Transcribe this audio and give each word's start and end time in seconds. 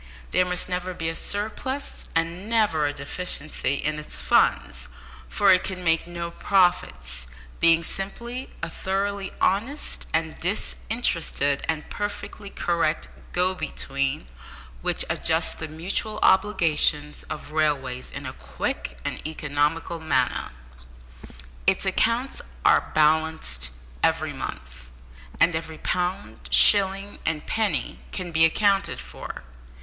There 0.31 0.45
must 0.45 0.67
never 0.67 0.95
be 0.95 1.09
a 1.09 1.15
surplus, 1.15 2.07
and 2.15 2.49
never 2.49 2.87
a 2.87 2.91
deficiency, 2.91 3.75
in 3.75 3.99
its 3.99 4.19
funds, 4.19 4.89
for 5.29 5.51
it 5.51 5.63
can 5.63 5.83
make 5.83 6.07
no 6.07 6.31
profits, 6.31 7.27
being 7.59 7.83
simply 7.83 8.49
a 8.63 8.69
thoroughly 8.71 9.31
honest 9.39 10.07
and 10.11 10.39
disinterested 10.39 11.61
and 11.69 11.87
perfectly 11.91 12.49
correct 12.49 13.09
go 13.31 13.53
between, 13.53 14.25
which 14.81 15.05
adjusts 15.07 15.53
the 15.53 15.67
mutual 15.67 16.17
obligations 16.23 17.21
of 17.29 17.51
railways 17.51 18.11
in 18.11 18.25
a 18.25 18.33
quick 18.33 18.97
and 19.05 19.21
economical 19.27 19.99
manner. 19.99 20.49
Its 21.67 21.85
accounts 21.85 22.41
are 22.65 22.89
balanced 22.95 23.69
every 24.01 24.33
month, 24.33 24.89
and 25.39 25.55
every 25.55 25.77
pound, 25.77 26.39
shilling, 26.49 27.19
and 27.23 27.45
penny 27.45 27.99
can 28.11 28.31
be 28.31 28.45
accounted 28.45 28.99
for. 28.99 29.43